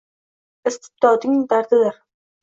Istibdodning 0.69 1.43
dardidir. 1.51 2.01